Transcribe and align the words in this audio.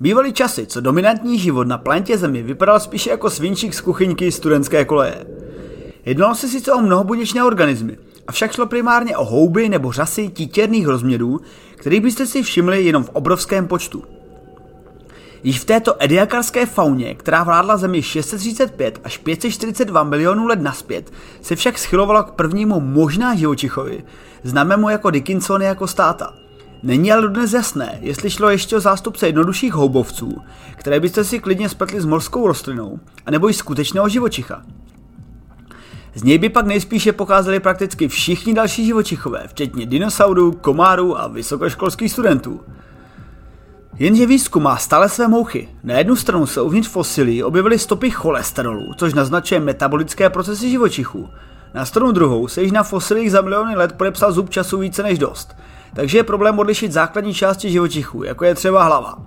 Bývaly 0.00 0.32
časy, 0.32 0.66
co 0.66 0.80
dominantní 0.80 1.38
život 1.38 1.68
na 1.68 1.78
planetě 1.78 2.18
Zemi 2.18 2.42
vypadal 2.42 2.80
spíše 2.80 3.10
jako 3.10 3.30
svinčík 3.30 3.74
z 3.74 3.80
kuchyňky 3.80 4.32
studentské 4.32 4.84
koleje. 4.84 5.26
Jednalo 6.04 6.34
se 6.34 6.48
sice 6.48 6.72
o 6.72 6.80
mnohobuněčné 6.80 7.44
organismy, 7.44 7.98
avšak 8.26 8.52
šlo 8.52 8.66
primárně 8.66 9.16
o 9.16 9.24
houby 9.24 9.68
nebo 9.68 9.92
řasy 9.92 10.28
títěrných 10.28 10.86
rozměrů, 10.86 11.40
kterých 11.76 12.00
byste 12.00 12.26
si 12.26 12.42
všimli 12.42 12.84
jenom 12.84 13.04
v 13.04 13.10
obrovském 13.12 13.66
počtu. 13.66 14.04
Již 15.42 15.60
v 15.60 15.64
této 15.64 15.94
ediakarské 15.98 16.66
fauně, 16.66 17.14
která 17.14 17.42
vládla 17.42 17.76
Zemi 17.76 18.02
635 18.02 19.00
až 19.04 19.18
542 19.18 20.04
milionů 20.04 20.46
let 20.46 20.62
naspět, 20.62 21.12
se 21.42 21.56
však 21.56 21.78
schylovala 21.78 22.22
k 22.22 22.30
prvnímu 22.30 22.80
možná 22.80 23.34
živočichovi, 23.34 24.04
známému 24.42 24.88
jako 24.88 25.10
Dickinsony 25.10 25.64
jako 25.64 25.86
státa– 25.86 26.34
Není 26.82 27.12
ale 27.12 27.28
dnes 27.28 27.52
jasné, 27.52 27.98
jestli 28.00 28.30
šlo 28.30 28.50
ještě 28.50 28.76
o 28.76 28.80
zástupce 28.80 29.26
jednodušších 29.26 29.72
houbovců, 29.72 30.36
které 30.76 31.00
byste 31.00 31.24
si 31.24 31.38
klidně 31.38 31.68
spletli 31.68 32.00
s 32.00 32.04
morskou 32.04 32.46
rostlinou, 32.46 32.98
anebo 33.26 33.50
i 33.50 33.54
skutečného 33.54 34.08
živočicha. 34.08 34.62
Z 36.14 36.22
něj 36.22 36.38
by 36.38 36.48
pak 36.48 36.66
nejspíše 36.66 37.12
pocházeli 37.12 37.60
prakticky 37.60 38.08
všichni 38.08 38.54
další 38.54 38.86
živočichové, 38.86 39.42
včetně 39.46 39.86
dinosaurů, 39.86 40.52
komárů 40.52 41.20
a 41.20 41.26
vysokoškolských 41.26 42.12
studentů. 42.12 42.60
Jenže 43.98 44.26
výzkum 44.26 44.62
má 44.62 44.76
stále 44.76 45.08
své 45.08 45.28
mouchy. 45.28 45.68
Na 45.84 45.98
jednu 45.98 46.16
stranu 46.16 46.46
se 46.46 46.62
uvnitř 46.62 46.88
fosilí 46.88 47.42
objevily 47.42 47.78
stopy 47.78 48.10
cholesterolu, 48.10 48.94
což 48.96 49.14
naznačuje 49.14 49.60
metabolické 49.60 50.30
procesy 50.30 50.70
živočichů. 50.70 51.28
Na 51.74 51.84
stranu 51.84 52.12
druhou 52.12 52.48
se 52.48 52.62
již 52.62 52.72
na 52.72 52.82
fosilích 52.82 53.30
za 53.30 53.40
miliony 53.40 53.76
let 53.76 53.92
podepsal 53.92 54.32
zub 54.32 54.50
času 54.50 54.78
více 54.78 55.02
než 55.02 55.18
dost– 55.18 55.56
takže 55.94 56.18
je 56.18 56.22
problém 56.22 56.58
odlišit 56.58 56.92
základní 56.92 57.34
části 57.34 57.70
živočichů, 57.70 58.22
jako 58.22 58.44
je 58.44 58.54
třeba 58.54 58.84
hlava. 58.84 59.18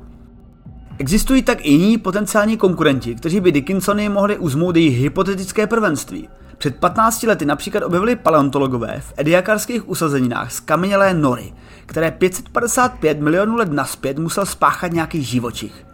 Existují 0.97 1.43
tak 1.43 1.65
i 1.65 1.71
jiní 1.71 1.97
potenciální 1.97 2.57
konkurenti, 2.57 3.15
kteří 3.15 3.39
by 3.39 3.51
Dickinsony 3.51 4.09
mohli 4.09 4.37
uzmout 4.37 4.75
jejich 4.75 4.97
hypotetické 4.97 5.67
prvenství. 5.67 6.29
Před 6.57 6.75
15 6.75 7.23
lety 7.23 7.45
například 7.45 7.83
objevili 7.83 8.15
paleontologové 8.15 8.99
v 8.99 9.13
ediakarských 9.17 9.89
usazeninách 9.89 10.51
skamenělé 10.51 11.13
nory, 11.13 11.53
které 11.85 12.11
555 12.11 13.19
milionů 13.19 13.55
let 13.55 13.71
naspět 13.71 14.19
musel 14.19 14.45
spáchat 14.45 14.91
nějaký 14.91 15.23
živočich. 15.23 15.85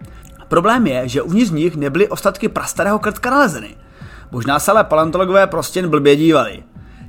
Problém 0.47 0.87
je, 0.87 1.07
že 1.07 1.21
uvnitř 1.21 1.51
nich 1.51 1.75
nebyly 1.75 2.07
ostatky 2.07 2.49
prastarého 2.49 2.99
krtka 2.99 3.29
nalezeny. 3.29 3.75
Možná 4.31 4.59
se 4.59 4.71
ale 4.71 4.83
paleontologové 4.83 5.47
prostě 5.47 5.79
jen 5.79 5.89
blbě 5.89 6.15
dívali. 6.15 6.63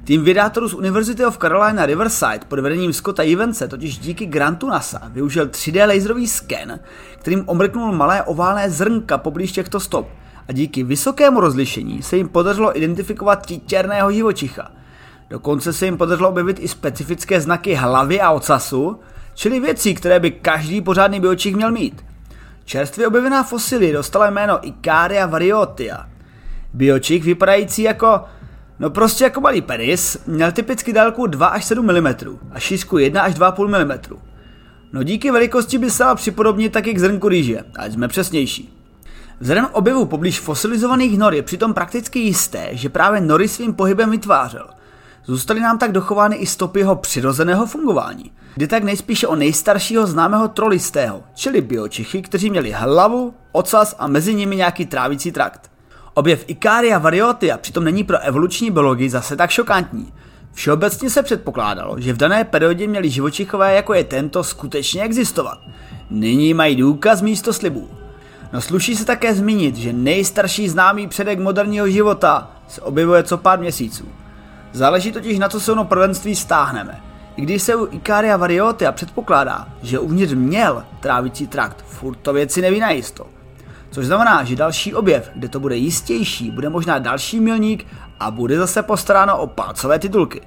Tým 0.09 0.25
vědátorů 0.25 0.69
z 0.69 0.75
University 0.75 1.25
of 1.25 1.39
Carolina 1.39 1.87
Riverside 1.87 2.41
pod 2.49 2.59
vedením 2.59 2.93
Scotta 2.93 3.23
Evanse 3.23 3.69
totiž 3.69 3.99
díky 3.99 4.27
grantu 4.27 4.67
NASA 4.67 5.01
využil 5.09 5.47
3D 5.47 5.89
laserový 5.89 6.29
sken, 6.29 6.81
kterým 7.19 7.45
omrknul 7.47 7.93
malé 7.93 8.23
oválné 8.23 8.71
zrnka 8.71 9.19
poblíž 9.19 9.53
těchto 9.53 9.81
stop 9.81 10.09
a 10.49 10.53
díky 10.53 10.83
vysokému 10.83 11.41
rozlišení 11.41 12.03
se 12.03 12.17
jim 12.17 12.29
podařilo 12.29 12.77
identifikovat 12.77 13.47
titěrného 13.47 14.13
živočicha. 14.13 14.71
Dokonce 15.31 15.73
se 15.73 15.85
jim 15.85 15.97
podařilo 15.97 16.29
objevit 16.29 16.59
i 16.61 16.69
specifické 16.69 17.41
znaky 17.41 17.75
hlavy 17.75 18.21
a 18.21 18.31
ocasu, 18.31 19.01
čili 19.35 19.61
věcí, 19.61 19.95
které 19.95 20.21
by 20.21 20.31
každý 20.31 20.81
pořádný 20.81 21.21
biočich 21.21 21.57
měl 21.57 21.73
mít. 21.73 22.05
Čerstvě 22.65 23.07
objevená 23.07 23.43
fosilie 23.43 23.93
dostala 23.93 24.31
jméno 24.31 24.69
Icaria 24.69 25.27
variotia. 25.27 26.09
Biočich 26.75 27.25
vypadající 27.25 27.83
jako 27.83 28.21
No 28.81 28.91
prostě 28.91 29.25
jako 29.25 29.41
malý 29.41 29.63
penis, 29.63 30.19
měl 30.27 30.53
typicky 30.53 30.93
délku 30.93 31.27
2 31.27 31.47
až 31.47 31.65
7 31.65 31.87
mm 31.87 32.07
a 32.53 32.59
šířku 32.59 32.99
1 32.99 33.23
až 33.23 33.35
2,5 33.35 33.85
mm. 33.85 34.19
No 34.93 35.03
díky 35.03 35.31
velikosti 35.31 35.79
by 35.79 35.91
se 35.91 36.05
dal 36.05 36.17
připodobnit 36.17 36.73
taky 36.73 36.95
k 36.95 36.99
zrnku 36.99 37.29
rýže, 37.29 37.61
ať 37.77 37.93
jsme 37.93 38.09
přesnější. 38.09 38.75
Vzhledem 39.41 39.67
objevu 39.73 40.05
poblíž 40.05 40.41
fosilizovaných 40.41 41.19
nor 41.19 41.35
je 41.35 41.43
přitom 41.43 41.75
prakticky 41.75 42.19
jisté, 42.19 42.69
že 42.73 42.89
právě 42.89 43.21
nory 43.21 43.49
svým 43.49 43.75
pohybem 43.75 44.11
vytvářel. 44.11 44.67
Zůstaly 45.25 45.61
nám 45.61 45.79
tak 45.79 45.93
dochovány 45.93 46.37
i 46.37 46.47
stopy 46.47 46.79
jeho 46.79 46.97
přirozeného 46.97 47.67
fungování. 47.67 48.33
Jde 48.57 48.67
tak 48.67 48.85
nejspíše 48.85 49.27
o 49.27 49.37
nejstaršího 49.37 50.07
známého 50.07 50.49
trolistého, 50.49 51.23
čili 51.35 51.61
biočichy, 51.61 52.23
kteří 52.23 52.51
měli 52.51 52.73
hlavu, 52.73 53.35
ocas 53.53 53.97
a 53.99 54.07
mezi 54.07 54.35
nimi 54.35 54.57
nějaký 54.57 54.87
trávící 54.87 55.33
trakt. 55.33 55.71
Objev 56.19 56.45
Icaria 56.47 56.99
variotia 56.99 57.59
přitom 57.59 57.85
není 57.85 58.05
pro 58.05 58.19
evoluční 58.19 58.71
biologii 58.71 59.11
zase 59.11 59.37
tak 59.37 59.51
šokantní. 59.51 60.13
Všeobecně 60.53 61.11
se 61.11 61.23
předpokládalo, 61.23 62.01
že 62.01 62.13
v 62.13 62.17
dané 62.17 62.45
periodě 62.45 62.87
měli 62.87 63.11
živočichové 63.11 63.75
jako 63.75 63.95
je 63.95 64.05
tento 64.05 64.45
skutečně 64.45 65.03
existovat. 65.03 65.59
Nyní 66.11 66.55
mají 66.55 66.77
důkaz 66.77 67.23
místo 67.23 67.53
slibů. 67.53 67.89
No 68.53 68.61
sluší 68.61 68.97
se 68.97 69.05
také 69.05 69.35
zmínit, 69.35 69.77
že 69.77 69.93
nejstarší 69.93 70.69
známý 70.69 71.09
předek 71.09 71.39
moderního 71.39 71.89
života 71.89 72.51
se 72.69 72.81
objevuje 72.81 73.23
co 73.23 73.39
pár 73.39 73.59
měsíců. 73.59 74.09
Záleží 74.73 75.13
totiž 75.13 75.39
na 75.39 75.49
co 75.49 75.61
se 75.61 75.73
ono 75.73 75.85
prvenství 75.85 76.35
stáhneme. 76.35 77.01
I 77.37 77.43
když 77.43 77.63
se 77.63 77.77
u 77.77 77.89
Icaria 77.91 78.37
variotia 78.37 78.93
předpokládá, 78.93 79.69
že 79.83 79.99
uvnitř 79.99 80.33
měl 80.33 80.85
trávicí 81.01 81.47
trakt, 81.47 81.85
furt 81.87 82.17
to 82.17 82.33
věci 82.33 82.61
neví 82.61 82.81
najisto. 82.81 83.38
Což 83.91 84.07
znamená, 84.07 84.45
že 84.45 84.57
další 84.57 84.95
objev, 84.95 85.31
kde 85.35 85.49
to 85.49 85.61
bude 85.61 85.77
jistější, 85.77 86.51
bude 86.51 86.69
možná 86.69 86.99
další 86.99 87.41
milník 87.41 87.87
a 88.21 88.31
bude 88.31 88.59
zase 88.59 88.83
postaráno 88.83 89.39
o 89.39 89.47
palcové 89.47 89.99
titulky. 89.99 90.41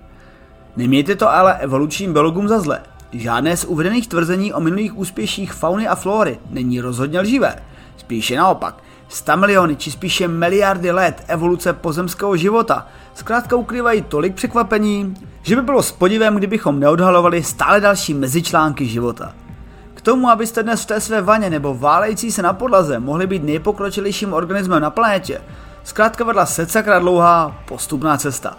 Nemějte 0.78 1.16
to 1.16 1.29
ale 1.29 1.57
evolučním 1.57 2.13
biologům 2.13 2.47
za 2.47 2.59
zlé. 2.59 2.81
Žádné 3.12 3.57
z 3.57 3.66
uvedených 3.66 4.07
tvrzení 4.07 4.53
o 4.53 4.59
minulých 4.59 4.97
úspěších 4.97 5.53
fauny 5.53 5.88
a 5.88 5.96
flory 5.96 6.40
není 6.50 6.81
rozhodně 6.81 7.19
lživé. 7.19 7.56
Spíše 7.97 8.35
naopak, 8.35 8.84
100 9.09 9.38
miliony 9.38 9.75
či 9.75 9.91
spíše 9.91 10.28
miliardy 10.28 10.91
let 10.91 11.23
evoluce 11.28 11.73
pozemského 11.73 12.38
života 12.38 12.88
zkrátka 13.13 13.56
ukrývají 13.56 14.02
tolik 14.02 14.35
překvapení, 14.35 15.16
že 15.41 15.56
by 15.56 15.62
bylo 15.62 15.84
s 15.84 15.91
podivem, 15.91 16.35
kdybychom 16.35 16.79
neodhalovali 16.79 17.44
stále 17.44 17.81
další 17.81 18.13
mezičlánky 18.13 18.85
života. 18.85 19.34
K 20.01 20.03
tomu, 20.03 20.29
abyste 20.29 20.63
dnes 20.63 20.81
v 20.81 20.85
té 20.85 21.01
své 21.01 21.22
vaně 21.22 21.50
nebo 21.50 21.73
válející 21.73 22.31
se 22.31 22.41
na 22.41 22.53
podlaze 22.53 23.00
mohli 23.00 23.28
být 23.28 23.44
nejpokročilejším 23.44 24.34
organismem 24.34 24.81
na 24.81 24.89
planetě, 24.89 25.41
zkrátka 25.84 26.23
vedla 26.23 26.45
secakra 26.45 27.00
dlouhá 27.00 27.56
postupná 27.66 28.17
cesta. 28.17 28.57